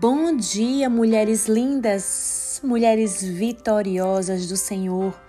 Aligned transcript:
Bom 0.00 0.34
dia, 0.34 0.88
mulheres 0.88 1.46
lindas, 1.46 2.58
mulheres 2.64 3.22
vitoriosas 3.22 4.46
do 4.46 4.56
Senhor, 4.56 5.20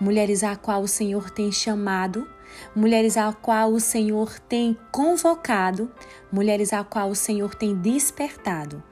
mulheres 0.00 0.42
a 0.42 0.56
qual 0.56 0.80
o 0.80 0.88
Senhor 0.88 1.28
tem 1.28 1.52
chamado, 1.52 2.26
mulheres 2.74 3.18
a 3.18 3.30
qual 3.34 3.70
o 3.70 3.78
Senhor 3.78 4.38
tem 4.38 4.78
convocado, 4.90 5.92
mulheres 6.32 6.72
a 6.72 6.82
qual 6.82 7.10
o 7.10 7.14
Senhor 7.14 7.54
tem 7.54 7.74
despertado. 7.74 8.82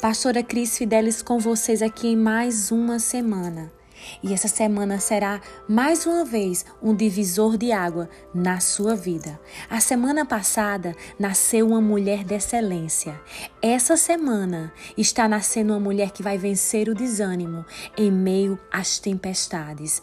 Pastora 0.00 0.42
Cris 0.42 0.78
Fidelis 0.78 1.20
com 1.20 1.38
vocês 1.38 1.82
aqui 1.82 2.08
em 2.08 2.16
mais 2.16 2.72
uma 2.72 2.98
semana. 2.98 3.77
E 4.22 4.32
essa 4.32 4.48
semana 4.48 4.98
será 4.98 5.40
mais 5.68 6.06
uma 6.06 6.24
vez 6.24 6.64
um 6.82 6.94
divisor 6.94 7.56
de 7.56 7.72
água 7.72 8.08
na 8.34 8.60
sua 8.60 8.94
vida. 8.94 9.38
A 9.68 9.80
semana 9.80 10.24
passada 10.24 10.94
nasceu 11.18 11.68
uma 11.68 11.80
mulher 11.80 12.24
de 12.24 12.34
excelência. 12.34 13.20
Essa 13.62 13.96
semana 13.96 14.72
está 14.96 15.28
nascendo 15.28 15.72
uma 15.72 15.80
mulher 15.80 16.10
que 16.10 16.22
vai 16.22 16.38
vencer 16.38 16.88
o 16.88 16.94
desânimo 16.94 17.64
em 17.96 18.10
meio 18.10 18.58
às 18.70 18.98
tempestades. 18.98 20.02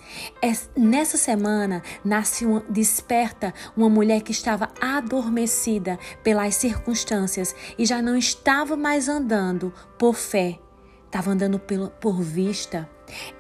Nessa 0.76 1.18
semana 1.18 1.82
nasce 2.04 2.46
uma, 2.46 2.64
desperta 2.70 3.54
uma 3.76 3.90
mulher 3.90 4.22
que 4.22 4.32
estava 4.32 4.70
adormecida 4.80 6.00
pelas 6.24 6.56
circunstâncias 6.56 7.56
e 7.78 7.86
já 7.86 8.02
não 8.02 8.16
estava 8.16 8.76
mais 8.76 9.08
andando 9.08 9.74
por 9.98 10.16
fé, 10.16 10.60
estava 11.06 11.32
andando 11.32 11.60
por, 11.60 11.90
por 11.92 12.22
vista. 12.22 12.90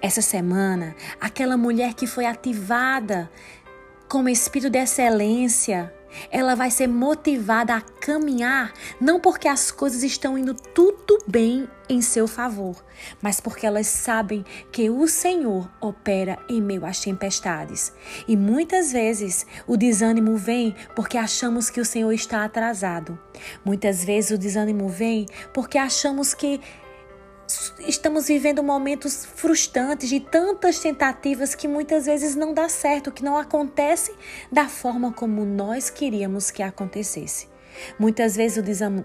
Essa 0.02 0.22
semana, 0.22 0.96
aquela 1.20 1.58
mulher 1.58 1.94
que 1.94 2.08
foi 2.08 2.26
ativada 2.26 3.30
como 4.08 4.30
espírito 4.30 4.70
de 4.70 4.80
excelência, 4.80 5.94
ela 6.32 6.56
vai 6.56 6.72
ser 6.72 6.88
motivada 6.88 7.76
a 7.76 7.82
caminhar, 7.82 8.74
não 9.00 9.20
porque 9.20 9.48
as 9.48 9.72
coisas 9.72 10.04
estão 10.04 10.38
indo 10.38 10.54
tudo 10.54 11.18
bem 11.28 11.68
em 11.88 12.02
seu 12.02 12.28
favor, 12.28 12.84
mas 13.22 13.40
porque 13.40 13.66
elas 13.66 13.88
sabem 13.88 14.44
que 14.72 14.90
o 14.90 15.08
Senhor 15.08 15.70
opera 15.80 16.40
em 16.50 16.62
meio 16.62 16.86
às 16.86 17.00
tempestades. 17.00 17.94
E 18.28 18.36
muitas 18.36 18.92
vezes 18.92 19.46
o 19.68 19.78
desânimo 19.78 20.36
vem 20.38 20.76
porque 20.96 21.18
achamos 21.18 21.70
que 21.70 21.80
o 21.80 21.86
Senhor 21.86 22.12
está 22.12 22.44
atrasado. 22.44 23.20
Muitas 23.64 24.04
vezes 24.04 24.32
o 24.32 24.38
desânimo 24.38 24.88
vem 24.90 25.26
porque 25.54 25.78
achamos 25.78 26.34
que 26.34 26.60
estamos 27.80 28.28
vivendo 28.28 28.64
momentos 28.64 29.26
frustrantes 29.26 30.10
de 30.10 30.20
tantas 30.20 30.80
tentativas 30.80 31.56
que 31.56 31.68
muitas 31.68 32.06
vezes 32.06 32.36
não 32.36 32.54
dá 32.54 32.68
certo, 32.70 33.12
que 33.12 33.24
não 33.24 33.38
acontece 33.38 34.14
da 34.52 34.68
forma 34.68 35.12
como 35.12 35.46
nós 35.46 35.90
queríamos 35.90 36.52
que 36.52 36.64
acontecesse. 36.64 37.48
Muitas 38.00 38.36
vezes 38.36 38.58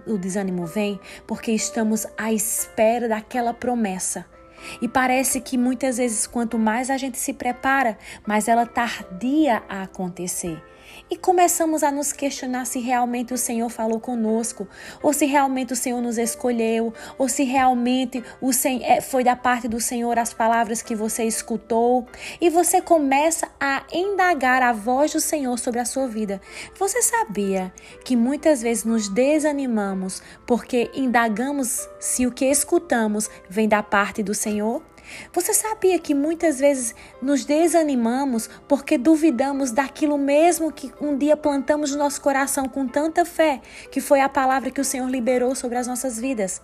o 0.06 0.18
desânimo 0.18 0.64
vem 0.64 1.00
porque 1.26 1.52
estamos 1.52 2.06
à 2.16 2.32
espera 2.32 3.08
daquela 3.08 3.52
promessa. 3.52 4.24
E 4.80 4.86
parece 4.86 5.40
que 5.40 5.56
muitas 5.56 5.96
vezes, 5.96 6.26
quanto 6.26 6.58
mais 6.58 6.90
a 6.90 6.96
gente 6.96 7.18
se 7.18 7.32
prepara, 7.32 7.98
mais 8.26 8.46
ela 8.46 8.66
tardia 8.66 9.62
a 9.68 9.82
acontecer. 9.82 10.62
E 11.08 11.16
começamos 11.16 11.82
a 11.82 11.90
nos 11.90 12.12
questionar 12.12 12.64
se 12.64 12.80
realmente 12.80 13.32
o 13.32 13.38
Senhor 13.38 13.68
falou 13.68 14.00
conosco, 14.00 14.66
ou 15.02 15.12
se 15.12 15.26
realmente 15.26 15.72
o 15.72 15.76
Senhor 15.76 16.00
nos 16.00 16.18
escolheu, 16.18 16.92
ou 17.16 17.28
se 17.28 17.44
realmente 17.44 18.22
o 18.40 18.50
é, 18.82 19.00
foi 19.00 19.24
da 19.24 19.36
parte 19.36 19.68
do 19.68 19.80
Senhor 19.80 20.18
as 20.18 20.34
palavras 20.34 20.82
que 20.82 20.94
você 20.94 21.24
escutou. 21.24 22.06
E 22.40 22.50
você 22.50 22.80
começa 22.80 23.48
a 23.60 23.84
indagar 23.92 24.62
a 24.62 24.72
voz 24.72 25.12
do 25.12 25.20
Senhor 25.20 25.58
sobre 25.58 25.80
a 25.80 25.84
sua 25.84 26.06
vida. 26.06 26.40
Você 26.78 27.02
sabia 27.02 27.72
que 28.04 28.16
muitas 28.16 28.62
vezes 28.62 28.84
nos 28.84 29.08
desanimamos 29.08 30.22
porque 30.46 30.90
indagamos 30.94 31.88
se 31.98 32.26
o 32.26 32.32
que 32.32 32.44
escutamos 32.44 33.28
vem 33.48 33.68
da 33.68 33.82
parte 33.82 34.22
do 34.22 34.34
Senhor? 34.34 34.82
Você 35.32 35.54
sabia 35.54 35.98
que 35.98 36.14
muitas 36.14 36.58
vezes 36.58 36.94
nos 37.20 37.44
desanimamos 37.44 38.48
porque 38.68 38.98
duvidamos 38.98 39.70
daquilo 39.70 40.18
mesmo 40.18 40.72
que 40.72 40.92
um 41.00 41.16
dia 41.16 41.36
plantamos 41.36 41.92
no 41.92 41.98
nosso 41.98 42.20
coração 42.20 42.68
com 42.68 42.86
tanta 42.86 43.24
fé, 43.24 43.60
que 43.90 44.00
foi 44.00 44.20
a 44.20 44.28
palavra 44.28 44.70
que 44.70 44.80
o 44.80 44.84
Senhor 44.84 45.08
liberou 45.08 45.54
sobre 45.54 45.78
as 45.78 45.86
nossas 45.86 46.18
vidas? 46.18 46.60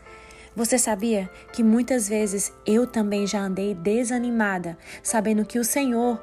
Você 0.56 0.78
sabia 0.78 1.28
que 1.52 1.62
muitas 1.62 2.08
vezes 2.08 2.50
eu 2.64 2.86
também 2.86 3.26
já 3.26 3.40
andei 3.40 3.74
desanimada, 3.74 4.78
sabendo 5.02 5.44
que 5.44 5.58
o 5.58 5.64
Senhor 5.64 6.18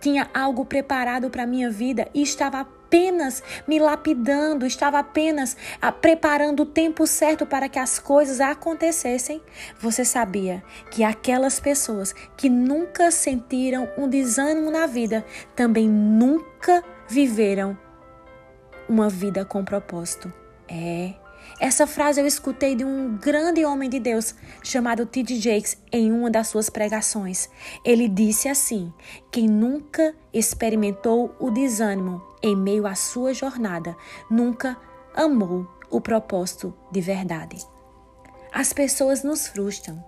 tinha 0.00 0.30
algo 0.32 0.64
preparado 0.64 1.28
para 1.28 1.46
minha 1.46 1.70
vida 1.70 2.08
e 2.14 2.22
estava 2.22 2.66
apenas 2.84 3.42
me 3.66 3.78
lapidando, 3.78 4.66
estava 4.66 4.98
apenas 4.98 5.56
ah, 5.80 5.90
preparando 5.90 6.62
o 6.62 6.66
tempo 6.66 7.06
certo 7.06 7.46
para 7.46 7.68
que 7.68 7.78
as 7.78 7.98
coisas 7.98 8.40
acontecessem, 8.40 9.42
você 9.80 10.04
sabia 10.04 10.62
que 10.90 11.02
aquelas 11.02 11.58
pessoas 11.58 12.14
que 12.36 12.48
nunca 12.48 13.10
sentiram 13.10 13.88
um 13.96 14.08
desânimo 14.08 14.70
na 14.70 14.86
vida 14.86 15.24
também 15.56 15.88
nunca 15.88 16.84
viveram 17.08 17.76
uma 18.88 19.08
vida 19.08 19.44
com 19.44 19.64
propósito. 19.64 20.32
É. 20.68 21.23
Essa 21.60 21.86
frase 21.86 22.20
eu 22.20 22.26
escutei 22.26 22.74
de 22.74 22.84
um 22.84 23.16
grande 23.16 23.64
homem 23.64 23.88
de 23.88 24.00
Deus 24.00 24.34
chamado 24.62 25.06
T.D. 25.06 25.36
Jakes 25.36 25.76
em 25.92 26.10
uma 26.10 26.30
das 26.30 26.48
suas 26.48 26.68
pregações. 26.68 27.48
Ele 27.84 28.08
disse 28.08 28.48
assim: 28.48 28.92
Quem 29.30 29.48
nunca 29.48 30.14
experimentou 30.32 31.34
o 31.38 31.50
desânimo 31.50 32.22
em 32.42 32.56
meio 32.56 32.86
à 32.86 32.94
sua 32.94 33.32
jornada, 33.32 33.96
nunca 34.30 34.76
amou 35.14 35.66
o 35.90 36.00
propósito 36.00 36.74
de 36.90 37.00
verdade. 37.00 37.56
As 38.52 38.72
pessoas 38.72 39.22
nos 39.22 39.46
frustram. 39.46 40.04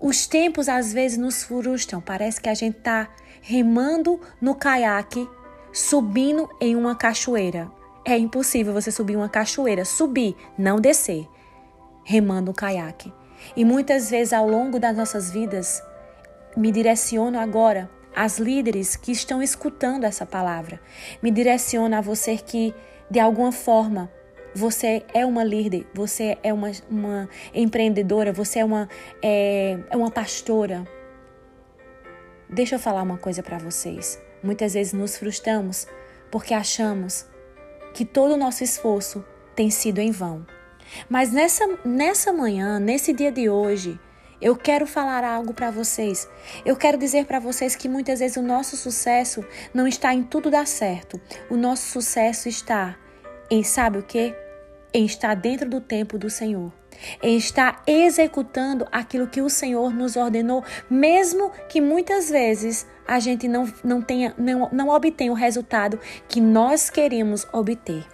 Os 0.00 0.26
tempos 0.26 0.68
às 0.68 0.92
vezes 0.92 1.16
nos 1.16 1.42
frustram. 1.44 2.00
Parece 2.00 2.40
que 2.40 2.48
a 2.48 2.54
gente 2.54 2.78
está 2.78 3.08
remando 3.40 4.20
no 4.40 4.54
caiaque, 4.54 5.28
subindo 5.72 6.48
em 6.60 6.76
uma 6.76 6.94
cachoeira. 6.94 7.70
É 8.08 8.16
impossível 8.16 8.72
você 8.72 8.92
subir 8.92 9.16
uma 9.16 9.28
cachoeira, 9.28 9.84
subir, 9.84 10.36
não 10.56 10.80
descer, 10.80 11.28
remando 12.04 12.52
o 12.52 12.54
caiaque. 12.54 13.12
E 13.56 13.64
muitas 13.64 14.08
vezes 14.08 14.32
ao 14.32 14.48
longo 14.48 14.78
das 14.78 14.96
nossas 14.96 15.28
vidas, 15.28 15.82
me 16.56 16.70
direciono 16.70 17.36
agora 17.36 17.90
as 18.14 18.38
líderes 18.38 18.94
que 18.94 19.10
estão 19.10 19.42
escutando 19.42 20.04
essa 20.04 20.24
palavra. 20.24 20.80
Me 21.20 21.32
direciona 21.32 21.98
a 21.98 22.00
você 22.00 22.36
que, 22.36 22.72
de 23.10 23.18
alguma 23.18 23.50
forma, 23.50 24.08
você 24.54 25.04
é 25.12 25.26
uma 25.26 25.42
líder, 25.42 25.84
você 25.92 26.38
é 26.44 26.52
uma, 26.52 26.70
uma 26.88 27.28
empreendedora, 27.52 28.32
você 28.32 28.60
é 28.60 28.64
uma, 28.64 28.88
é, 29.20 29.80
é 29.90 29.96
uma 29.96 30.12
pastora. 30.12 30.86
Deixa 32.48 32.76
eu 32.76 32.78
falar 32.78 33.02
uma 33.02 33.18
coisa 33.18 33.42
para 33.42 33.58
vocês. 33.58 34.22
Muitas 34.44 34.74
vezes 34.74 34.92
nos 34.92 35.16
frustramos 35.16 35.88
porque 36.30 36.54
achamos 36.54 37.26
que 37.96 38.04
todo 38.04 38.34
o 38.34 38.36
nosso 38.36 38.62
esforço 38.62 39.24
tem 39.54 39.70
sido 39.70 40.00
em 40.00 40.10
vão. 40.10 40.46
Mas 41.08 41.32
nessa, 41.32 41.66
nessa 41.82 42.30
manhã, 42.30 42.78
nesse 42.78 43.10
dia 43.10 43.32
de 43.32 43.48
hoje, 43.48 43.98
eu 44.38 44.54
quero 44.54 44.86
falar 44.86 45.24
algo 45.24 45.54
para 45.54 45.70
vocês. 45.70 46.28
Eu 46.62 46.76
quero 46.76 46.98
dizer 46.98 47.24
para 47.24 47.40
vocês 47.40 47.74
que 47.74 47.88
muitas 47.88 48.18
vezes 48.18 48.36
o 48.36 48.42
nosso 48.42 48.76
sucesso 48.76 49.42
não 49.72 49.88
está 49.88 50.12
em 50.12 50.22
tudo 50.22 50.50
dar 50.50 50.66
certo. 50.66 51.18
O 51.48 51.56
nosso 51.56 51.90
sucesso 51.90 52.50
está 52.50 52.98
em, 53.50 53.62
sabe 53.62 53.96
o 53.96 54.02
que? 54.02 54.34
Em 54.92 55.06
estar 55.06 55.34
dentro 55.34 55.66
do 55.66 55.80
tempo 55.80 56.18
do 56.18 56.28
Senhor. 56.28 56.70
Estar 57.22 57.82
executando 57.86 58.86
aquilo 58.90 59.26
que 59.26 59.40
o 59.40 59.50
Senhor 59.50 59.92
nos 59.92 60.16
ordenou, 60.16 60.64
mesmo 60.88 61.50
que 61.68 61.80
muitas 61.80 62.30
vezes 62.30 62.86
a 63.06 63.20
gente 63.20 63.46
não, 63.46 63.72
não, 63.84 64.02
tenha, 64.02 64.34
não, 64.36 64.68
não 64.72 64.88
obtenha 64.88 65.30
o 65.30 65.34
resultado 65.34 65.98
que 66.28 66.40
nós 66.40 66.90
queremos 66.90 67.46
obter. 67.52 68.04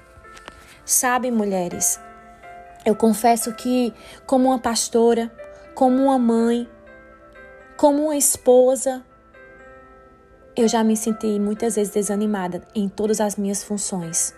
Sabe, 0.85 1.31
mulheres, 1.31 1.99
eu 2.85 2.95
confesso 2.95 3.53
que, 3.55 3.95
como 4.27 4.49
uma 4.49 4.59
pastora, 4.59 5.33
como 5.75 6.03
uma 6.03 6.19
mãe, 6.19 6.69
como 7.77 8.05
uma 8.05 8.17
esposa. 8.17 9.05
Eu 10.55 10.69
já 10.69 10.85
me 10.85 10.97
senti 10.97 11.39
muitas 11.41 11.77
vezes 11.77 11.95
desanimada 11.95 12.63
em 12.75 12.89
todas 12.89 13.21
as 13.21 13.37
minhas 13.37 13.63
funções. 13.63 14.35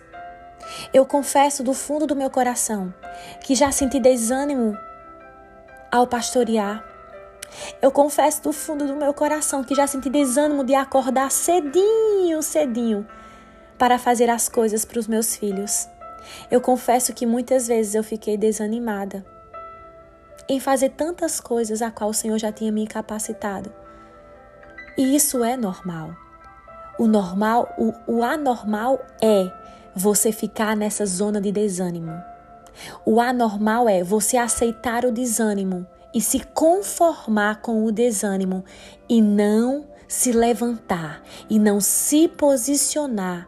Eu 0.93 1.05
confesso 1.05 1.63
do 1.63 1.73
fundo 1.73 2.05
do 2.07 2.15
meu 2.15 2.29
coração 2.29 2.93
que 3.41 3.55
já 3.55 3.71
senti 3.71 3.99
desânimo 3.99 4.77
ao 5.91 6.07
pastorear. 6.07 6.83
Eu 7.81 7.91
confesso 7.91 8.41
do 8.43 8.51
fundo 8.51 8.85
do 8.85 8.95
meu 8.95 9.13
coração 9.13 9.63
que 9.63 9.75
já 9.75 9.87
senti 9.87 10.09
desânimo 10.09 10.63
de 10.63 10.75
acordar 10.75 11.31
cedinho, 11.31 12.41
cedinho 12.41 13.07
para 13.77 13.97
fazer 13.97 14.29
as 14.29 14.49
coisas 14.49 14.83
para 14.83 14.99
os 14.99 15.07
meus 15.07 15.35
filhos. 15.35 15.87
Eu 16.49 16.59
confesso 16.59 17.13
que 17.13 17.25
muitas 17.25 17.67
vezes 17.67 17.95
eu 17.95 18.03
fiquei 18.03 18.37
desanimada 18.37 19.25
em 20.47 20.59
fazer 20.59 20.89
tantas 20.89 21.39
coisas 21.39 21.81
a 21.81 21.91
qual 21.91 22.09
o 22.09 22.13
Senhor 22.13 22.37
já 22.37 22.51
tinha 22.51 22.71
me 22.71 22.85
capacitado. 22.87 23.71
E 24.97 25.15
isso 25.15 25.43
é 25.43 25.57
normal. 25.57 26.15
O 26.97 27.07
normal, 27.07 27.73
o, 27.77 27.93
o 28.07 28.23
anormal 28.23 29.03
é 29.21 29.51
você 29.95 30.31
ficar 30.31 30.75
nessa 30.75 31.05
zona 31.05 31.39
de 31.39 31.51
desânimo. 31.51 32.13
O 33.05 33.21
anormal 33.21 33.87
é 33.87 34.03
você 34.03 34.37
aceitar 34.37 35.05
o 35.05 35.11
desânimo 35.11 35.87
e 36.13 36.21
se 36.21 36.39
conformar 36.39 37.61
com 37.61 37.85
o 37.85 37.91
desânimo 37.91 38.63
e 39.07 39.21
não 39.21 39.85
se 40.07 40.31
levantar 40.31 41.21
e 41.49 41.57
não 41.57 41.79
se 41.79 42.27
posicionar 42.27 43.47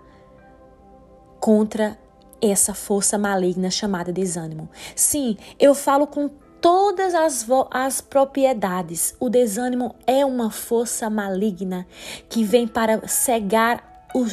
contra 1.39 1.97
essa 2.41 2.73
força 2.73 3.17
maligna 3.17 3.69
chamada 3.69 4.11
desânimo. 4.11 4.69
Sim, 4.95 5.37
eu 5.59 5.73
falo 5.73 6.07
com 6.07 6.29
todas 6.61 7.13
as, 7.15 7.45
as 7.71 8.01
propriedades. 8.01 9.15
O 9.19 9.29
desânimo 9.29 9.95
é 10.05 10.25
uma 10.25 10.51
força 10.51 11.09
maligna 11.09 11.87
que 12.29 12.43
vem 12.43 12.67
para 12.67 13.07
cegar 13.07 14.07
o, 14.13 14.25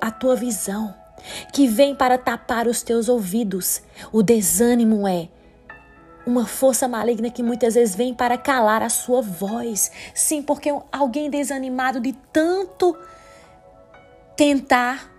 a 0.00 0.10
tua 0.10 0.36
visão, 0.36 0.94
que 1.52 1.66
vem 1.66 1.94
para 1.94 2.18
tapar 2.18 2.66
os 2.66 2.82
teus 2.82 3.08
ouvidos. 3.08 3.82
O 4.12 4.22
desânimo 4.22 5.06
é 5.06 5.28
uma 6.26 6.46
força 6.46 6.86
maligna 6.86 7.30
que 7.30 7.42
muitas 7.42 7.74
vezes 7.74 7.94
vem 7.94 8.14
para 8.14 8.36
calar 8.36 8.82
a 8.82 8.88
sua 8.88 9.22
voz. 9.22 9.90
Sim, 10.14 10.42
porque 10.42 10.70
alguém 10.92 11.30
desanimado 11.30 12.00
de 12.00 12.12
tanto 12.32 12.96
tentar 14.36 15.10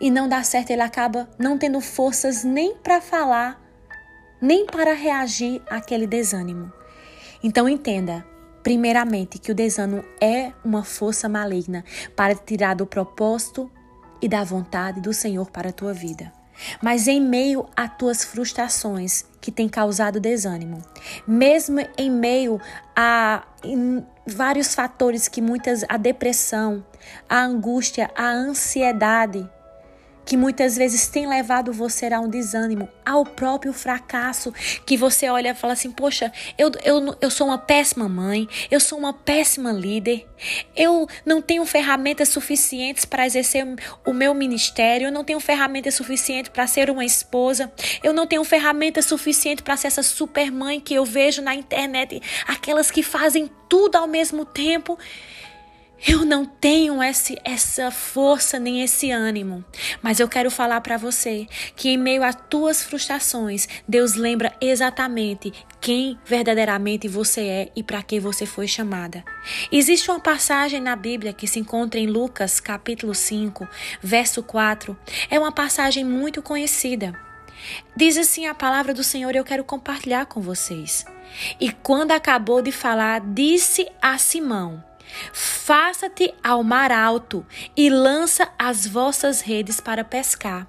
e 0.00 0.10
não 0.10 0.28
dá 0.28 0.42
certo, 0.42 0.70
ele 0.70 0.82
acaba 0.82 1.28
não 1.38 1.56
tendo 1.56 1.80
forças 1.80 2.44
nem 2.44 2.74
para 2.76 3.00
falar, 3.00 3.60
nem 4.40 4.66
para 4.66 4.92
reagir 4.92 5.62
àquele 5.68 6.06
desânimo. 6.06 6.70
Então 7.42 7.68
entenda, 7.68 8.24
primeiramente, 8.62 9.38
que 9.38 9.50
o 9.50 9.54
desânimo 9.54 10.04
é 10.20 10.52
uma 10.64 10.84
força 10.84 11.28
maligna 11.28 11.84
para 12.14 12.34
tirar 12.34 12.74
do 12.74 12.86
propósito 12.86 13.70
e 14.26 14.28
da 14.28 14.42
vontade 14.42 15.00
do 15.00 15.14
Senhor 15.14 15.48
para 15.52 15.68
a 15.68 15.72
tua 15.72 15.92
vida. 15.92 16.32
Mas 16.82 17.06
em 17.06 17.20
meio 17.20 17.68
a 17.76 17.86
tuas 17.86 18.24
frustrações 18.24 19.24
que 19.40 19.52
têm 19.52 19.68
causado 19.68 20.18
desânimo, 20.18 20.82
mesmo 21.28 21.78
em 21.96 22.10
meio 22.10 22.60
a 22.96 23.44
vários 24.26 24.74
fatores 24.74 25.28
que 25.28 25.40
muitas 25.40 25.84
a 25.88 25.96
depressão, 25.96 26.84
a 27.28 27.40
angústia, 27.40 28.10
a 28.16 28.28
ansiedade, 28.28 29.48
que 30.26 30.36
muitas 30.36 30.76
vezes 30.76 31.06
tem 31.06 31.28
levado 31.28 31.72
você 31.72 32.06
a 32.06 32.20
um 32.20 32.28
desânimo, 32.28 32.88
ao 33.04 33.24
próprio 33.24 33.72
fracasso, 33.72 34.52
que 34.84 34.96
você 34.96 35.30
olha 35.30 35.50
e 35.50 35.54
fala 35.54 35.72
assim: 35.72 35.90
Poxa, 35.90 36.32
eu, 36.58 36.70
eu, 36.84 37.16
eu 37.20 37.30
sou 37.30 37.46
uma 37.46 37.58
péssima 37.58 38.08
mãe, 38.08 38.48
eu 38.68 38.80
sou 38.80 38.98
uma 38.98 39.12
péssima 39.12 39.72
líder, 39.72 40.26
eu 40.76 41.08
não 41.24 41.40
tenho 41.40 41.64
ferramentas 41.64 42.28
suficientes 42.28 43.04
para 43.04 43.24
exercer 43.24 43.64
o 44.04 44.12
meu 44.12 44.34
ministério, 44.34 45.06
eu 45.06 45.12
não 45.12 45.22
tenho 45.22 45.38
ferramentas 45.38 45.94
suficientes 45.94 46.50
para 46.50 46.66
ser 46.66 46.90
uma 46.90 47.04
esposa, 47.04 47.72
eu 48.02 48.12
não 48.12 48.26
tenho 48.26 48.42
ferramentas 48.42 49.06
suficientes 49.06 49.62
para 49.62 49.76
ser 49.76 49.86
essa 49.86 50.02
super 50.02 50.50
mãe 50.50 50.80
que 50.80 50.94
eu 50.94 51.04
vejo 51.04 51.40
na 51.40 51.54
internet, 51.54 52.20
aquelas 52.48 52.90
que 52.90 53.02
fazem 53.02 53.48
tudo 53.68 53.96
ao 53.96 54.08
mesmo 54.08 54.44
tempo. 54.44 54.98
Eu 56.04 56.26
não 56.26 56.44
tenho 56.44 57.02
esse, 57.02 57.38
essa 57.42 57.90
força 57.90 58.58
nem 58.58 58.82
esse 58.82 59.10
ânimo, 59.10 59.64
mas 60.02 60.20
eu 60.20 60.28
quero 60.28 60.50
falar 60.50 60.80
para 60.82 60.98
você 60.98 61.46
que 61.74 61.88
em 61.88 61.96
meio 61.96 62.22
a 62.22 62.34
tuas 62.34 62.82
frustrações, 62.82 63.66
Deus 63.88 64.14
lembra 64.14 64.54
exatamente 64.60 65.52
quem 65.80 66.18
verdadeiramente 66.26 67.08
você 67.08 67.40
é 67.40 67.72
e 67.74 67.82
para 67.82 68.02
que 68.02 68.20
você 68.20 68.44
foi 68.44 68.68
chamada. 68.68 69.24
Existe 69.72 70.10
uma 70.10 70.20
passagem 70.20 70.80
na 70.80 70.94
Bíblia 70.94 71.32
que 71.32 71.46
se 71.46 71.58
encontra 71.58 71.98
em 71.98 72.06
Lucas, 72.06 72.60
capítulo 72.60 73.14
5, 73.14 73.66
verso 74.02 74.42
4. 74.42 74.96
É 75.30 75.38
uma 75.38 75.52
passagem 75.52 76.04
muito 76.04 76.42
conhecida. 76.42 77.18
Diz 77.96 78.18
assim 78.18 78.46
a 78.46 78.54
palavra 78.54 78.92
do 78.92 79.02
Senhor, 79.02 79.34
eu 79.34 79.44
quero 79.44 79.64
compartilhar 79.64 80.26
com 80.26 80.42
vocês. 80.42 81.06
E 81.58 81.72
quando 81.72 82.12
acabou 82.12 82.60
de 82.60 82.70
falar, 82.70 83.20
disse 83.20 83.88
a 84.00 84.18
Simão: 84.18 84.84
Faça-te 85.32 86.32
ao 86.42 86.62
mar 86.62 86.92
alto 86.92 87.44
e 87.76 87.90
lança 87.90 88.48
as 88.58 88.86
vossas 88.86 89.40
redes 89.40 89.80
para 89.80 90.04
pescar. 90.04 90.66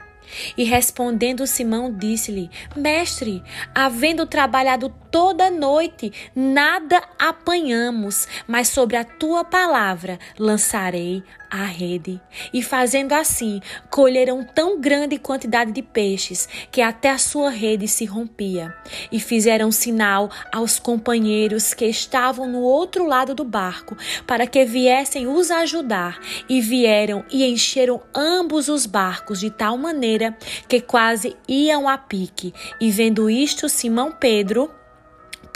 E 0.57 0.63
respondendo 0.63 1.47
Simão, 1.47 1.93
disse-lhe: 1.93 2.49
Mestre, 2.75 3.43
havendo 3.73 4.25
trabalhado 4.25 4.93
toda 5.11 5.49
noite, 5.49 6.11
nada 6.35 7.01
apanhamos, 7.17 8.27
mas 8.47 8.69
sobre 8.69 8.97
a 8.97 9.03
tua 9.03 9.43
palavra 9.43 10.19
lançarei 10.37 11.23
a 11.49 11.65
rede. 11.65 12.19
E 12.53 12.61
fazendo 12.61 13.13
assim, 13.13 13.61
colheram 13.89 14.43
tão 14.43 14.79
grande 14.79 15.17
quantidade 15.17 15.71
de 15.71 15.81
peixes 15.81 16.47
que 16.71 16.81
até 16.81 17.09
a 17.09 17.17
sua 17.17 17.49
rede 17.49 17.87
se 17.87 18.05
rompia. 18.05 18.73
E 19.11 19.19
fizeram 19.19 19.71
sinal 19.71 20.29
aos 20.51 20.79
companheiros 20.79 21.73
que 21.73 21.85
estavam 21.85 22.47
no 22.47 22.61
outro 22.61 23.05
lado 23.05 23.33
do 23.33 23.43
barco, 23.43 23.97
para 24.25 24.45
que 24.45 24.65
viessem 24.65 25.27
os 25.27 25.51
ajudar. 25.51 26.19
E 26.49 26.61
vieram 26.61 27.25
e 27.31 27.45
encheram 27.45 28.01
ambos 28.13 28.67
os 28.67 28.85
barcos 28.85 29.39
de 29.39 29.49
tal 29.49 29.77
maneira 29.77 30.37
que 30.67 30.81
quase 30.81 31.35
iam 31.47 31.87
a 31.87 31.97
pique. 31.97 32.53
E 32.79 32.91
vendo 32.91 33.29
isto, 33.29 33.69
Simão 33.69 34.11
Pedro 34.11 34.76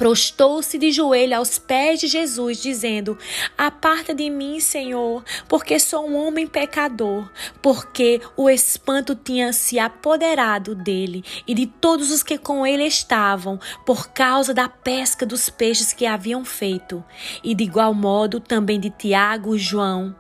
prostou-se 0.02 0.80
de 0.80 0.92
joelho 0.92 1.38
aos 1.38 1.60
pés 1.60 2.00
de 2.00 2.08
Jesus, 2.08 2.60
dizendo: 2.60 3.16
Aparta 3.56 4.16
de 4.16 4.32
mim, 4.32 4.60
Senhor, 4.60 5.24
porque 5.48 5.78
sou 5.78 6.10
um 6.10 6.16
homem 6.16 6.48
pecador, 6.48 7.30
porque 7.62 8.20
o 8.36 8.50
espanto 8.50 9.14
tinha 9.14 9.54
se 9.54 9.78
apoderado 9.78 10.74
dele 10.74 11.24
e 11.48 11.54
de 11.54 11.68
todos 11.68 12.10
os 12.10 12.24
que 12.24 12.40
com 12.40 12.66
ele 12.66 12.84
estavam, 12.84 13.60
por 13.86 14.10
causa 14.10 14.56
da 14.56 14.68
pesca 14.68 15.24
dos 15.24 15.52
peixes 15.52 15.94
que 15.94 16.08
haviam 16.08 16.44
feito, 16.44 17.04
e 17.44 17.54
de 17.54 17.64
igual 17.64 17.94
modo 17.94 18.40
também 18.40 18.80
de 18.80 18.90
Tiago 18.90 19.56
e 19.56 19.60
João 19.60 20.16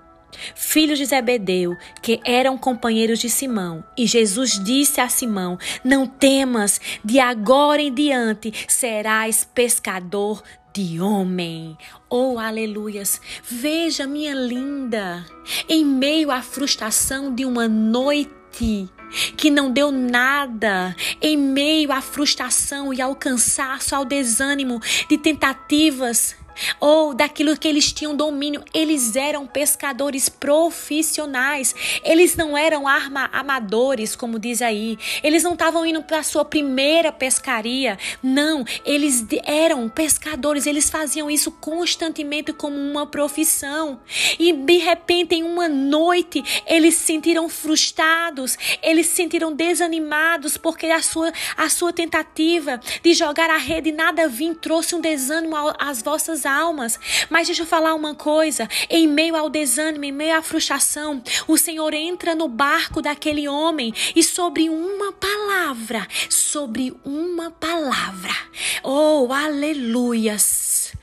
filhos 0.55 0.97
de 0.97 1.05
Zebedeu, 1.05 1.75
que 2.01 2.19
eram 2.25 2.57
companheiros 2.57 3.19
de 3.19 3.29
Simão. 3.29 3.83
E 3.97 4.05
Jesus 4.05 4.59
disse 4.63 5.01
a 5.01 5.09
Simão: 5.09 5.57
Não 5.83 6.05
temas, 6.05 6.79
de 7.03 7.19
agora 7.19 7.81
em 7.81 7.93
diante 7.93 8.53
serás 8.67 9.47
pescador 9.53 10.43
de 10.73 11.01
homem. 11.01 11.77
Oh, 12.09 12.37
aleluias! 12.39 13.19
Veja, 13.43 14.07
minha 14.07 14.33
linda, 14.33 15.25
em 15.67 15.83
meio 15.83 16.31
à 16.31 16.41
frustração 16.41 17.33
de 17.33 17.45
uma 17.45 17.67
noite 17.67 18.89
que 19.35 19.49
não 19.49 19.71
deu 19.71 19.91
nada, 19.91 20.95
em 21.21 21.37
meio 21.37 21.91
à 21.91 22.01
frustração 22.01 22.93
e 22.93 23.01
ao 23.01 23.15
cansaço, 23.15 23.95
ao 23.95 24.05
desânimo 24.05 24.79
de 25.09 25.17
tentativas 25.17 26.35
ou 26.79 27.13
daquilo 27.13 27.57
que 27.57 27.67
eles 27.67 27.91
tinham 27.91 28.15
domínio. 28.15 28.63
Eles 28.73 29.15
eram 29.15 29.45
pescadores 29.45 30.29
profissionais. 30.29 31.75
Eles 32.03 32.35
não 32.35 32.57
eram 32.57 32.87
arma 32.87 33.29
amadores, 33.31 34.15
como 34.15 34.39
diz 34.39 34.61
aí. 34.61 34.97
Eles 35.23 35.43
não 35.43 35.53
estavam 35.53 35.85
indo 35.85 36.01
para 36.03 36.19
a 36.19 36.23
sua 36.23 36.43
primeira 36.43 37.11
pescaria. 37.11 37.97
Não, 38.21 38.65
eles 38.85 39.25
eram 39.45 39.87
pescadores. 39.87 40.65
Eles 40.65 40.89
faziam 40.89 41.29
isso 41.29 41.51
constantemente 41.51 42.51
como 42.53 42.75
uma 42.75 43.05
profissão. 43.05 43.99
E 44.39 44.51
de 44.53 44.77
repente, 44.77 45.35
em 45.35 45.43
uma 45.43 45.67
noite, 45.67 46.43
eles 46.65 46.95
se 46.95 47.05
sentiram 47.05 47.47
frustrados. 47.49 48.57
Eles 48.81 49.07
se 49.07 49.15
sentiram 49.15 49.53
desanimados 49.53 50.57
porque 50.57 50.87
a 50.87 51.01
sua, 51.01 51.31
a 51.55 51.69
sua 51.69 51.93
tentativa 51.93 52.79
de 53.03 53.13
jogar 53.13 53.49
a 53.49 53.57
rede 53.57 53.91
nada 53.91 54.27
vir 54.27 54.55
trouxe 54.55 54.95
um 54.95 55.01
desânimo 55.01 55.55
às 55.77 56.01
vossas 56.01 56.40
almas. 56.45 56.99
Mas 57.29 57.47
deixa 57.47 57.63
eu 57.63 57.67
falar 57.67 57.93
uma 57.93 58.15
coisa: 58.15 58.67
em 58.89 59.07
meio 59.07 59.35
ao 59.35 59.49
desânimo, 59.49 60.05
em 60.05 60.11
meio 60.11 60.37
à 60.37 60.41
frustração, 60.41 61.21
o 61.47 61.57
Senhor 61.57 61.93
entra 61.93 62.35
no 62.35 62.47
barco 62.47 63.01
daquele 63.01 63.47
homem 63.47 63.93
e 64.15 64.23
sobre 64.23 64.69
uma 64.69 65.11
palavra, 65.11 66.07
sobre 66.29 66.93
uma 67.03 67.51
palavra, 67.51 68.35
oh, 68.83 69.27
aleluias! 69.31 70.93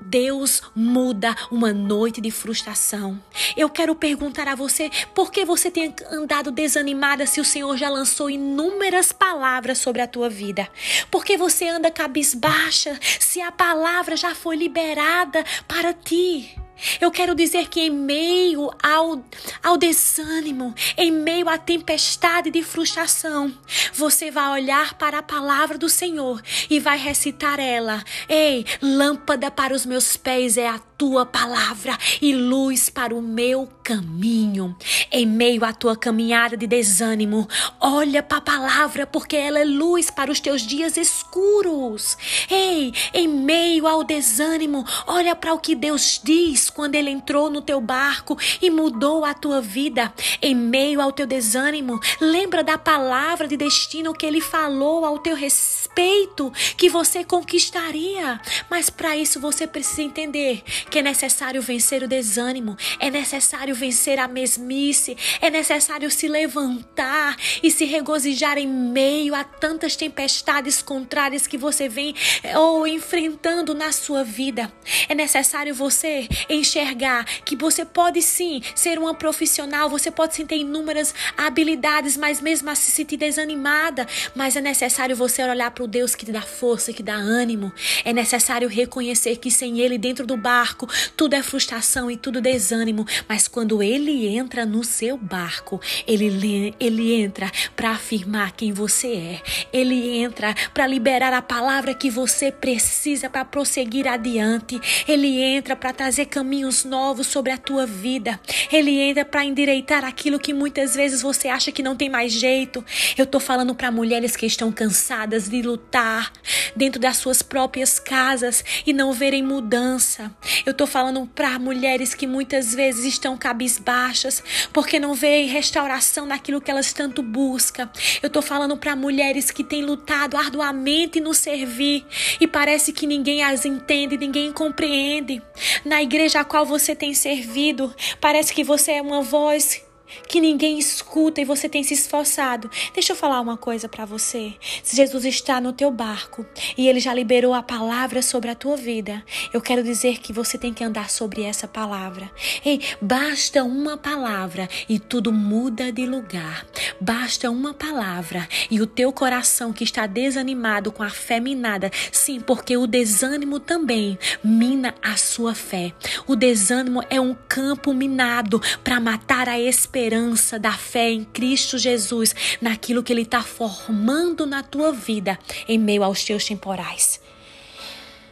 Deus 0.00 0.62
muda 0.74 1.34
uma 1.50 1.72
noite 1.72 2.20
de 2.20 2.30
frustração. 2.30 3.20
Eu 3.56 3.68
quero 3.68 3.94
perguntar 3.94 4.48
a 4.48 4.54
você 4.54 4.90
por 5.14 5.30
que 5.30 5.44
você 5.44 5.70
tem 5.70 5.94
andado 6.10 6.50
desanimada 6.50 7.26
se 7.26 7.40
o 7.40 7.44
Senhor 7.44 7.76
já 7.76 7.88
lançou 7.88 8.30
inúmeras 8.30 9.12
palavras 9.12 9.78
sobre 9.78 10.02
a 10.02 10.06
tua 10.06 10.28
vida? 10.28 10.68
Por 11.10 11.24
que 11.24 11.36
você 11.36 11.68
anda 11.68 11.90
cabisbaixa 11.90 12.98
se 13.20 13.40
a 13.40 13.52
palavra 13.52 14.16
já 14.16 14.34
foi 14.34 14.56
liberada 14.56 15.44
para 15.66 15.92
ti? 15.92 16.56
Eu 17.00 17.10
quero 17.10 17.34
dizer 17.34 17.68
que 17.68 17.80
em 17.80 17.90
meio 17.90 18.70
ao, 18.82 19.22
ao 19.62 19.76
desânimo, 19.76 20.74
em 20.96 21.10
meio 21.10 21.48
à 21.48 21.58
tempestade 21.58 22.50
de 22.50 22.62
frustração, 22.62 23.52
você 23.92 24.30
vai 24.30 24.60
olhar 24.60 24.94
para 24.94 25.18
a 25.18 25.22
palavra 25.22 25.76
do 25.76 25.88
Senhor 25.88 26.40
e 26.70 26.78
vai 26.78 26.96
recitar 26.96 27.58
ela. 27.58 28.02
Ei, 28.28 28.64
lâmpada 28.80 29.50
para 29.50 29.74
os 29.74 29.84
meus 29.88 30.16
pés 30.16 30.56
é 30.58 30.68
a 30.68 30.78
tua 30.98 31.24
palavra 31.24 31.96
e 32.20 32.34
luz 32.34 32.90
para 32.90 33.14
o 33.14 33.22
meu 33.22 33.68
caminho. 33.84 34.76
Em 35.12 35.24
meio 35.24 35.64
à 35.64 35.72
tua 35.72 35.96
caminhada 35.96 36.56
de 36.56 36.66
desânimo, 36.66 37.48
olha 37.80 38.20
para 38.20 38.38
a 38.38 38.40
palavra, 38.40 39.06
porque 39.06 39.36
ela 39.36 39.60
é 39.60 39.64
luz 39.64 40.10
para 40.10 40.32
os 40.32 40.40
teus 40.40 40.62
dias 40.62 40.96
escuros. 40.96 42.18
Ei, 42.50 42.92
em 43.14 43.28
meio 43.28 43.86
ao 43.86 44.02
desânimo, 44.02 44.84
olha 45.06 45.36
para 45.36 45.54
o 45.54 45.60
que 45.60 45.76
Deus 45.76 46.20
diz 46.22 46.68
quando 46.68 46.96
Ele 46.96 47.10
entrou 47.10 47.48
no 47.48 47.62
teu 47.62 47.80
barco 47.80 48.36
e 48.60 48.68
mudou 48.68 49.24
a 49.24 49.32
tua 49.32 49.60
vida. 49.60 50.12
Em 50.42 50.54
meio 50.54 51.00
ao 51.00 51.12
teu 51.12 51.28
desânimo, 51.28 52.00
lembra 52.20 52.64
da 52.64 52.76
palavra 52.76 53.46
de 53.46 53.56
destino 53.56 54.12
que 54.12 54.26
Ele 54.26 54.40
falou 54.40 55.04
ao 55.04 55.20
teu 55.20 55.36
respeito, 55.36 56.52
que 56.76 56.88
você 56.88 57.22
conquistaria. 57.22 58.40
Mas 58.68 58.90
para 58.90 59.16
isso 59.16 59.38
você 59.38 59.64
precisa 59.64 60.02
entender 60.02 60.64
que 60.90 60.98
é 60.98 61.02
necessário 61.02 61.62
vencer 61.62 62.02
o 62.02 62.08
desânimo, 62.08 62.76
é 62.98 63.10
necessário 63.10 63.74
vencer 63.74 64.18
a 64.18 64.26
mesmice, 64.26 65.16
é 65.40 65.50
necessário 65.50 66.10
se 66.10 66.26
levantar 66.26 67.36
e 67.62 67.70
se 67.70 67.84
regozijar 67.84 68.58
em 68.58 68.66
meio 68.66 69.34
a 69.34 69.44
tantas 69.44 69.94
tempestades 69.94 70.82
contrárias 70.82 71.46
que 71.46 71.56
você 71.56 71.88
vem 71.88 72.14
ou 72.56 72.86
enfrentando 72.86 73.74
na 73.74 73.92
sua 73.92 74.24
vida. 74.24 74.72
É 75.08 75.14
necessário 75.14 75.74
você 75.74 76.28
enxergar 76.48 77.24
que 77.44 77.54
você 77.54 77.84
pode 77.84 78.20
sim 78.22 78.60
ser 78.74 78.98
uma 78.98 79.14
profissional, 79.14 79.88
você 79.88 80.10
pode 80.10 80.34
sim 80.34 80.44
ter 80.44 80.56
inúmeras 80.56 81.14
habilidades, 81.36 82.16
mas 82.16 82.40
mesmo 82.40 82.68
assim 82.70 82.88
se 82.88 82.92
sentir 82.92 83.16
desanimada. 83.16 84.06
Mas 84.34 84.56
é 84.56 84.60
necessário 84.60 85.14
você 85.14 85.42
olhar 85.42 85.70
para 85.70 85.84
o 85.84 85.86
Deus 85.86 86.14
que 86.14 86.24
te 86.24 86.32
dá 86.32 86.42
força, 86.42 86.92
que 86.92 87.02
dá 87.02 87.14
ânimo. 87.14 87.72
É 88.04 88.12
necessário 88.12 88.68
reconhecer 88.68 89.36
que 89.36 89.50
sem 89.50 89.80
Ele 89.80 89.98
dentro 89.98 90.26
do 90.26 90.36
barco 90.36 90.77
tudo 91.16 91.34
é 91.34 91.42
frustração 91.42 92.10
e 92.10 92.16
tudo 92.16 92.40
desânimo. 92.40 93.06
Mas 93.28 93.48
quando 93.48 93.82
Ele 93.82 94.26
entra 94.28 94.66
no 94.66 94.84
seu 94.84 95.16
barco, 95.16 95.80
Ele, 96.06 96.74
ele 96.78 97.14
entra 97.14 97.50
para 97.74 97.90
afirmar 97.90 98.52
quem 98.52 98.72
você 98.72 99.08
é. 99.08 99.42
Ele 99.72 100.18
entra 100.18 100.54
para 100.72 100.86
liberar 100.86 101.32
a 101.32 101.42
palavra 101.42 101.94
que 101.94 102.10
você 102.10 102.52
precisa 102.52 103.28
para 103.30 103.44
prosseguir 103.44 104.06
adiante. 104.06 104.80
Ele 105.06 105.40
entra 105.40 105.74
para 105.74 105.92
trazer 105.92 106.26
caminhos 106.26 106.84
novos 106.84 107.26
sobre 107.26 107.52
a 107.52 107.58
tua 107.58 107.86
vida. 107.86 108.40
Ele 108.72 109.00
entra 109.00 109.24
para 109.24 109.44
endireitar 109.44 110.04
aquilo 110.04 110.38
que 110.38 110.52
muitas 110.52 110.94
vezes 110.94 111.22
você 111.22 111.48
acha 111.48 111.72
que 111.72 111.82
não 111.82 111.96
tem 111.96 112.08
mais 112.08 112.32
jeito. 112.32 112.84
Eu 113.16 113.26
tô 113.26 113.40
falando 113.40 113.74
para 113.74 113.90
mulheres 113.90 114.36
que 114.36 114.46
estão 114.46 114.70
cansadas 114.70 115.48
de 115.48 115.62
lutar 115.62 116.32
dentro 116.74 117.00
das 117.00 117.16
suas 117.16 117.42
próprias 117.42 117.98
casas 117.98 118.64
e 118.86 118.92
não 118.92 119.12
verem 119.12 119.42
mudança. 119.42 120.30
Eu 120.64 120.74
tô 120.74 120.86
falando 120.86 121.26
para 121.34 121.58
mulheres 121.58 122.14
que 122.14 122.26
muitas 122.26 122.74
vezes 122.74 123.04
estão 123.04 123.36
cabisbaixas 123.36 124.42
porque 124.72 124.98
não 124.98 125.14
veem 125.14 125.48
restauração 125.48 126.26
naquilo 126.26 126.60
que 126.60 126.70
elas 126.70 126.92
tanto 126.92 127.22
buscam. 127.22 127.88
Eu 128.22 128.30
tô 128.30 128.42
falando 128.42 128.76
para 128.76 128.96
mulheres 128.96 129.50
que 129.50 129.64
têm 129.64 129.82
lutado 129.82 130.36
arduamente 130.36 131.20
no 131.20 131.34
servir 131.34 132.04
e 132.40 132.46
parece 132.46 132.92
que 132.92 133.06
ninguém 133.06 133.42
as 133.42 133.64
entende, 133.64 134.16
ninguém 134.16 134.52
compreende. 134.52 135.42
Na 135.84 136.02
igreja 136.02 136.40
a 136.40 136.44
qual 136.44 136.64
você 136.64 136.94
tem 136.94 137.14
servido, 137.14 137.94
parece 138.20 138.52
que 138.52 138.64
você 138.64 138.92
é 138.92 139.02
uma 139.02 139.22
voz 139.22 139.87
que 140.28 140.40
ninguém 140.40 140.78
escuta 140.78 141.40
e 141.40 141.44
você 141.44 141.68
tem 141.68 141.82
se 141.82 141.94
esforçado. 141.94 142.70
Deixa 142.92 143.12
eu 143.12 143.16
falar 143.16 143.40
uma 143.40 143.56
coisa 143.56 143.88
para 143.88 144.04
você. 144.04 144.54
Se 144.82 144.96
Jesus 144.96 145.24
está 145.24 145.60
no 145.60 145.72
teu 145.72 145.90
barco 145.90 146.46
e 146.76 146.88
ele 146.88 147.00
já 147.00 147.12
liberou 147.12 147.54
a 147.54 147.62
palavra 147.62 148.22
sobre 148.22 148.50
a 148.50 148.54
tua 148.54 148.76
vida, 148.76 149.24
eu 149.52 149.60
quero 149.60 149.82
dizer 149.82 150.18
que 150.18 150.32
você 150.32 150.56
tem 150.56 150.72
que 150.72 150.84
andar 150.84 151.10
sobre 151.10 151.42
essa 151.42 151.66
palavra. 151.66 152.30
Ei, 152.64 152.80
basta 153.00 153.62
uma 153.64 153.96
palavra 153.96 154.68
e 154.88 154.98
tudo 154.98 155.32
muda 155.32 155.92
de 155.92 156.06
lugar. 156.06 156.66
Basta 157.00 157.50
uma 157.50 157.74
palavra 157.74 158.48
e 158.70 158.80
o 158.80 158.86
teu 158.86 159.12
coração 159.12 159.72
que 159.72 159.84
está 159.84 160.06
desanimado 160.06 160.90
com 160.92 161.02
a 161.02 161.10
fé 161.10 161.40
minada, 161.40 161.90
sim, 162.12 162.40
porque 162.40 162.76
o 162.76 162.86
desânimo 162.86 163.60
também 163.60 164.18
mina 164.42 164.94
a 165.02 165.16
sua 165.16 165.54
fé. 165.54 165.92
O 166.26 166.34
desânimo 166.34 167.02
é 167.10 167.20
um 167.20 167.34
campo 167.48 167.92
minado 167.92 168.60
para 168.82 169.00
matar 169.00 169.48
a 169.48 169.58
esperança 169.58 169.97
esperança 169.98 170.60
da 170.60 170.72
fé 170.72 171.10
em 171.10 171.24
Cristo 171.24 171.76
Jesus, 171.76 172.32
naquilo 172.60 173.02
que 173.02 173.12
Ele 173.12 173.22
está 173.22 173.42
formando 173.42 174.46
na 174.46 174.62
tua 174.62 174.92
vida 174.92 175.36
em 175.66 175.76
meio 175.76 176.04
aos 176.04 176.24
teus 176.24 176.44
temporais. 176.44 177.20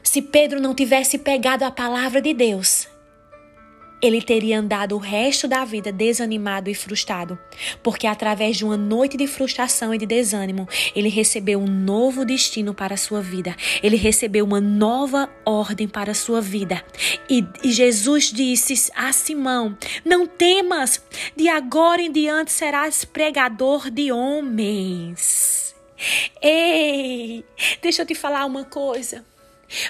Se 0.00 0.22
Pedro 0.22 0.60
não 0.60 0.74
tivesse 0.74 1.18
pegado 1.18 1.64
a 1.64 1.70
palavra 1.70 2.22
de 2.22 2.32
Deus, 2.32 2.86
ele 4.00 4.20
teria 4.20 4.58
andado 4.58 4.94
o 4.94 4.98
resto 4.98 5.48
da 5.48 5.64
vida 5.64 5.90
desanimado 5.90 6.68
e 6.68 6.74
frustrado, 6.74 7.38
porque 7.82 8.06
através 8.06 8.56
de 8.56 8.64
uma 8.64 8.76
noite 8.76 9.16
de 9.16 9.26
frustração 9.26 9.94
e 9.94 9.98
de 9.98 10.06
desânimo, 10.06 10.68
ele 10.94 11.08
recebeu 11.08 11.60
um 11.60 11.66
novo 11.66 12.24
destino 12.24 12.74
para 12.74 12.94
a 12.94 12.98
sua 12.98 13.20
vida. 13.20 13.56
Ele 13.82 13.96
recebeu 13.96 14.44
uma 14.44 14.60
nova 14.60 15.30
ordem 15.44 15.88
para 15.88 16.12
a 16.12 16.14
sua 16.14 16.40
vida. 16.40 16.84
E, 17.28 17.44
e 17.62 17.72
Jesus 17.72 18.32
disse 18.32 18.90
a 18.94 19.12
Simão: 19.12 19.76
Não 20.04 20.26
temas, 20.26 21.02
de 21.34 21.48
agora 21.48 22.02
em 22.02 22.12
diante 22.12 22.52
serás 22.52 23.04
pregador 23.04 23.90
de 23.90 24.12
homens. 24.12 25.74
Ei, 26.42 27.44
deixa 27.80 28.02
eu 28.02 28.06
te 28.06 28.14
falar 28.14 28.44
uma 28.44 28.64
coisa. 28.64 29.24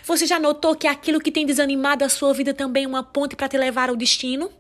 Você 0.05 0.27
já 0.27 0.39
notou 0.39 0.75
que 0.75 0.87
aquilo 0.87 1.21
que 1.21 1.31
tem 1.31 1.47
desanimado 1.47 2.05
a 2.05 2.09
sua 2.09 2.33
vida 2.33 2.55
também 2.55 2.85
é 2.85 2.89
uma 2.89 3.03
ponte 3.03 3.37
para 3.37 3.49
te 3.49 3.57
levar 3.57 3.89
ao 3.91 3.97
destino? 3.97 4.51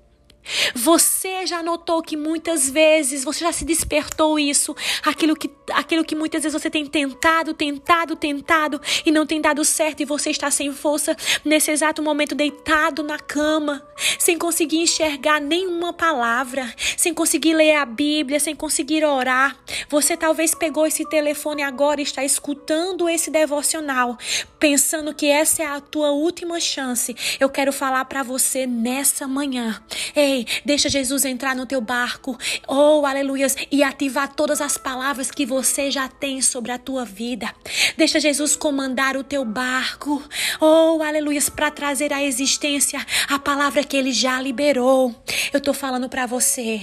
Você 0.75 1.47
já 1.47 1.62
notou 1.62 2.03
que 2.03 2.17
muitas 2.17 2.69
vezes 2.69 3.25
você 3.25 3.41
já 3.41 3.53
se 3.53 3.65
despertou 3.65 4.38
isso, 4.38 4.75
aquilo 5.03 5.37
que, 5.37 5.50
aquilo 5.73 6.05
que 6.05 6.15
muitas 6.15 6.43
vezes 6.43 6.61
você 6.61 6.71
tem 6.71 6.87
tentado, 6.87 7.55
tentado, 7.55 8.17
tentado 8.17 8.81
e 9.05 9.11
não 9.11 9.26
tem 9.26 9.41
dado 9.41 9.65
certo 9.65 10.00
e 10.00 10.05
você 10.05 10.31
está 10.31 10.50
sem 10.50 10.73
força 10.73 11.17
nesse 11.45 11.71
exato 11.71 12.03
momento 12.03 12.35
deitado 12.35 13.03
na 13.03 13.19
cama, 13.19 13.87
sem 14.19 14.38
conseguir 14.38 14.79
enxergar 14.79 15.41
nenhuma 15.41 15.93
palavra, 15.93 16.73
sem 16.97 17.12
conseguir 17.12 17.55
ler 17.55 17.76
a 17.76 17.85
Bíblia, 17.85 18.41
sem 18.41 18.55
conseguir 18.55 19.05
orar. 19.05 19.57
Você 19.88 20.17
talvez 20.17 20.55
pegou 20.55 20.87
esse 20.87 21.09
telefone 21.09 21.62
agora 21.62 22.00
e 22.00 22.05
está 22.05 22.25
escutando 22.25 23.09
esse 23.09 23.31
devocional, 23.31 24.19
pensando 24.59 25.15
que 25.15 25.26
essa 25.26 25.62
é 25.62 25.67
a 25.67 25.81
tua 25.81 26.11
última 26.11 26.61
chance. 26.61 27.15
Eu 27.41 27.49
quero 27.49 27.73
falar 27.73 28.05
para 28.05 28.23
você 28.23 28.67
nessa 28.67 29.26
manhã. 29.26 29.81
Ei, 30.15 30.36
deixa 30.64 30.88
Jesus 30.88 31.25
entrar 31.25 31.55
no 31.55 31.66
teu 31.66 31.81
barco. 31.81 32.37
Oh, 32.66 33.07
aleluias. 33.07 33.57
E 33.71 33.83
ativar 33.83 34.35
todas 34.35 34.61
as 34.61 34.76
palavras 34.76 35.31
que 35.31 35.47
você 35.47 35.90
já 35.90 36.09
tem 36.09 36.43
sobre 36.43 36.73
a 36.73 36.78
tua 36.78 37.05
vida. 37.05 37.55
Deixa 37.97 38.19
Jesus 38.19 38.57
comandar 38.57 39.16
o 39.16 39.23
teu 39.23 39.45
barco. 39.45 40.23
Oh, 40.61 41.02
aleluias. 41.02 41.49
Para 41.49 41.71
trazer 41.71 42.12
à 42.12 42.23
existência 42.23 43.05
a 43.28 43.38
palavra 43.38 43.85
que 43.85 43.97
ele 43.97 44.12
já 44.12 44.40
liberou. 44.40 45.14
Eu 45.52 45.61
tô 45.61 45.73
falando 45.73 46.09
para 46.09 46.26
você 46.26 46.81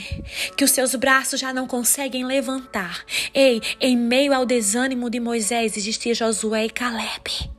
que 0.56 0.64
os 0.64 0.72
seus 0.72 0.96
braços 0.96 1.40
já 1.40 1.54
não 1.54 1.68
conseguem 1.68 2.26
levantar. 2.26 3.04
Ei, 3.34 3.62
em 3.82 3.98
meio 3.98 4.34
ao 4.34 4.46
desânimo 4.46 5.10
de 5.10 5.20
Moisés 5.20 5.76
existia 5.76 6.14
Josué 6.14 6.66
e 6.66 6.70
Caleb. 6.70 7.50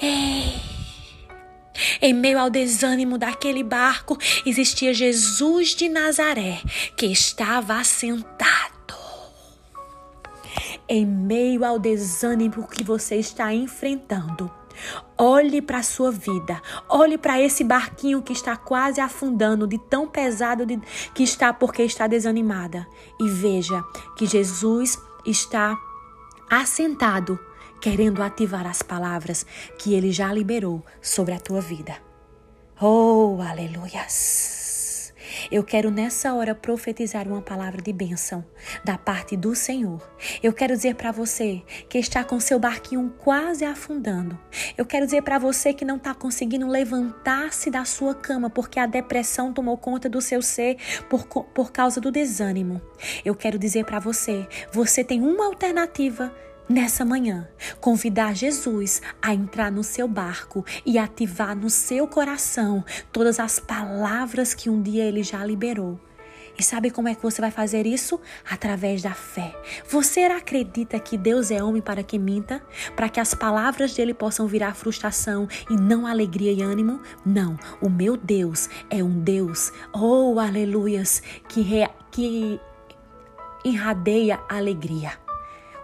Ei. 0.00 0.83
Em 2.06 2.12
meio 2.12 2.38
ao 2.38 2.50
desânimo 2.50 3.16
daquele 3.16 3.62
barco, 3.62 4.18
existia 4.44 4.92
Jesus 4.92 5.68
de 5.68 5.88
Nazaré, 5.88 6.60
que 6.94 7.06
estava 7.06 7.76
assentado. 7.76 8.94
Em 10.86 11.06
meio 11.06 11.64
ao 11.64 11.78
desânimo 11.78 12.68
que 12.68 12.84
você 12.84 13.16
está 13.16 13.54
enfrentando, 13.54 14.52
Olhe 15.16 15.62
para 15.62 15.78
a 15.78 15.82
sua 15.82 16.10
vida, 16.10 16.60
olhe 16.90 17.16
para 17.16 17.40
esse 17.40 17.64
barquinho 17.64 18.20
que 18.20 18.34
está 18.34 18.54
quase 18.54 19.00
afundando, 19.00 19.66
de 19.66 19.78
tão 19.78 20.06
pesado 20.06 20.66
de, 20.66 20.78
que 21.14 21.22
está 21.22 21.54
porque 21.54 21.84
está 21.84 22.06
desanimada, 22.06 22.86
e 23.18 23.28
veja 23.28 23.82
que 24.16 24.26
Jesus 24.26 24.98
está 25.24 25.74
assentado 26.50 27.38
querendo 27.80 28.22
ativar 28.22 28.66
as 28.66 28.82
palavras 28.82 29.44
que 29.78 29.94
ele 29.94 30.10
já 30.10 30.32
liberou 30.32 30.84
sobre 31.00 31.34
a 31.34 31.38
tua 31.38 31.60
vida. 31.60 31.96
Oh, 32.80 33.38
aleluias! 33.40 34.64
Eu 35.50 35.62
quero 35.62 35.90
nessa 35.90 36.32
hora 36.34 36.54
profetizar 36.54 37.26
uma 37.28 37.42
palavra 37.42 37.80
de 37.80 37.92
bênção 37.92 38.44
da 38.84 38.96
parte 38.96 39.36
do 39.36 39.54
Senhor. 39.54 40.00
Eu 40.42 40.52
quero 40.52 40.74
dizer 40.74 40.94
para 40.94 41.12
você 41.12 41.62
que 41.88 41.98
está 41.98 42.24
com 42.24 42.38
seu 42.40 42.58
barquinho 42.58 43.12
quase 43.18 43.64
afundando. 43.64 44.38
Eu 44.76 44.86
quero 44.86 45.06
dizer 45.06 45.22
para 45.22 45.38
você 45.38 45.72
que 45.72 45.84
não 45.84 45.96
está 45.96 46.14
conseguindo 46.14 46.66
levantar-se 46.66 47.70
da 47.70 47.84
sua 47.84 48.14
cama 48.14 48.48
porque 48.48 48.78
a 48.78 48.86
depressão 48.86 49.52
tomou 49.52 49.76
conta 49.76 50.08
do 50.08 50.20
seu 50.20 50.42
ser 50.42 50.76
por, 51.08 51.26
por 51.26 51.72
causa 51.72 52.00
do 52.00 52.10
desânimo. 52.10 52.80
Eu 53.24 53.34
quero 53.34 53.58
dizer 53.58 53.84
para 53.84 53.98
você: 53.98 54.46
você 54.72 55.04
tem 55.04 55.20
uma 55.20 55.46
alternativa 55.46 56.32
nessa 56.68 57.04
manhã, 57.04 57.48
convidar 57.80 58.34
Jesus 58.34 59.02
a 59.20 59.34
entrar 59.34 59.70
no 59.70 59.84
seu 59.84 60.08
barco 60.08 60.64
e 60.84 60.98
ativar 60.98 61.56
no 61.56 61.70
seu 61.70 62.06
coração 62.06 62.84
todas 63.12 63.38
as 63.38 63.58
palavras 63.58 64.54
que 64.54 64.70
um 64.70 64.82
dia 64.82 65.04
ele 65.04 65.22
já 65.22 65.44
liberou. 65.44 66.00
E 66.56 66.62
sabe 66.62 66.90
como 66.90 67.08
é 67.08 67.14
que 67.14 67.22
você 67.22 67.40
vai 67.40 67.50
fazer 67.50 67.84
isso? 67.84 68.20
Através 68.48 69.02
da 69.02 69.12
fé. 69.12 69.54
Você 69.90 70.20
acredita 70.20 70.98
que 71.00 71.18
Deus 71.18 71.50
é 71.50 71.62
homem 71.62 71.82
para 71.82 72.02
que 72.02 72.18
minta? 72.18 72.62
Para 72.94 73.08
que 73.08 73.18
as 73.18 73.34
palavras 73.34 73.94
dele 73.94 74.14
possam 74.14 74.46
virar 74.46 74.74
frustração 74.74 75.48
e 75.68 75.74
não 75.74 76.06
alegria 76.06 76.52
e 76.52 76.62
ânimo? 76.62 77.00
Não. 77.26 77.58
O 77.80 77.90
meu 77.90 78.16
Deus 78.16 78.68
é 78.88 79.02
um 79.02 79.20
Deus, 79.20 79.72
oh 79.92 80.38
aleluias, 80.38 81.22
que, 81.48 81.64
que 82.12 82.60
irradeia 83.64 84.38
alegria. 84.48 85.23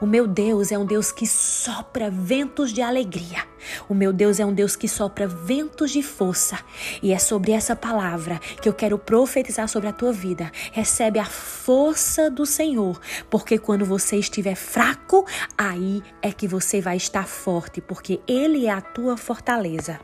O 0.00 0.06
meu 0.06 0.26
Deus 0.26 0.72
é 0.72 0.78
um 0.78 0.86
Deus 0.86 1.12
que 1.12 1.26
sopra 1.26 2.10
ventos 2.10 2.72
de 2.72 2.80
alegria. 2.80 3.46
O 3.86 3.92
meu 3.92 4.14
Deus 4.14 4.40
é 4.40 4.46
um 4.46 4.54
Deus 4.54 4.74
que 4.74 4.88
sopra 4.88 5.28
ventos 5.28 5.90
de 5.90 6.02
força. 6.02 6.58
E 7.02 7.12
é 7.12 7.18
sobre 7.18 7.52
essa 7.52 7.76
palavra 7.76 8.38
que 8.62 8.66
eu 8.66 8.72
quero 8.72 8.98
profetizar 8.98 9.68
sobre 9.68 9.88
a 9.88 9.92
tua 9.92 10.10
vida. 10.10 10.50
Recebe 10.72 11.18
a 11.18 11.26
força 11.26 12.30
do 12.30 12.46
Senhor, 12.46 12.98
porque 13.28 13.58
quando 13.58 13.84
você 13.84 14.16
estiver 14.16 14.54
fraco, 14.54 15.26
aí 15.58 16.02
é 16.22 16.32
que 16.32 16.48
você 16.48 16.80
vai 16.80 16.96
estar 16.96 17.26
forte, 17.26 17.82
porque 17.82 18.20
Ele 18.26 18.66
é 18.66 18.70
a 18.70 18.80
tua 18.80 19.18
fortaleza. 19.18 20.00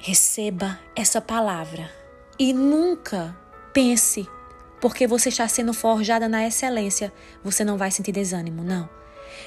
Receba 0.00 0.80
essa 0.96 1.20
palavra 1.20 1.88
e 2.36 2.52
nunca 2.52 3.36
pense 3.72 4.28
porque 4.80 5.06
você 5.06 5.28
está 5.28 5.46
sendo 5.48 5.72
forjada 5.72 6.28
na 6.28 6.46
excelência, 6.46 7.12
você 7.42 7.64
não 7.64 7.76
vai 7.76 7.90
sentir 7.90 8.12
desânimo, 8.12 8.62
não. 8.62 8.88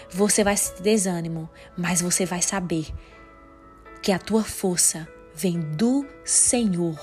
Você 0.10 0.44
vai 0.44 0.58
sentir 0.58 0.82
desânimo, 0.82 1.50
mas 1.78 2.02
você 2.02 2.26
vai 2.26 2.42
saber 2.42 2.88
que 4.02 4.12
a 4.12 4.20
tua 4.20 4.44
força 4.44 5.08
vem 5.34 5.60
do 5.60 6.06
Senhor, 6.24 6.98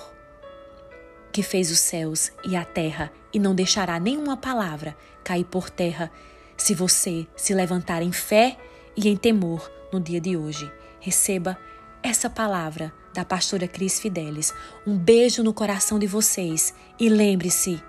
que 1.32 1.42
fez 1.42 1.70
os 1.70 1.78
céus 1.78 2.32
e 2.44 2.56
a 2.56 2.64
terra 2.64 3.12
e 3.32 3.38
não 3.38 3.54
deixará 3.54 3.98
nenhuma 3.98 4.36
palavra 4.36 4.96
cair 5.22 5.44
por 5.44 5.70
terra 5.70 6.10
se 6.56 6.74
você 6.74 7.26
se 7.36 7.54
levantar 7.54 8.02
em 8.02 8.12
fé 8.12 8.56
e 8.96 9.08
em 9.08 9.16
temor 9.16 9.70
no 9.92 10.00
dia 10.00 10.20
de 10.20 10.36
hoje. 10.36 10.70
Receba 11.00 11.56
essa 12.02 12.28
palavra 12.28 12.92
da 13.14 13.24
pastora 13.24 13.68
Cris 13.68 14.00
Fidelis. 14.00 14.52
Um 14.86 14.96
beijo 14.96 15.42
no 15.42 15.54
coração 15.54 15.98
de 15.98 16.06
vocês 16.06 16.74
e 16.98 17.08
lembre-se, 17.08 17.82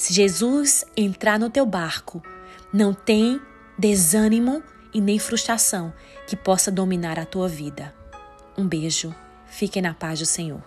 se 0.00 0.14
Jesus 0.14 0.82
entrar 0.96 1.38
no 1.38 1.50
teu 1.50 1.66
barco, 1.66 2.22
não 2.72 2.94
tem 2.94 3.38
desânimo 3.78 4.62
e 4.94 4.98
nem 4.98 5.18
frustração 5.18 5.92
que 6.26 6.34
possa 6.34 6.70
dominar 6.72 7.18
a 7.18 7.26
tua 7.26 7.46
vida. 7.46 7.94
Um 8.56 8.66
beijo. 8.66 9.14
Fiquem 9.44 9.82
na 9.82 9.92
paz 9.92 10.18
do 10.18 10.24
Senhor. 10.24 10.62